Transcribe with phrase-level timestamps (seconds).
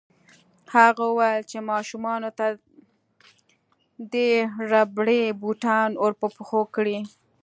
[0.75, 2.47] هغه وویل چې ماشومانو ته
[4.13, 4.31] دې
[4.71, 6.99] ربړي بوټان ورپه پښو کړي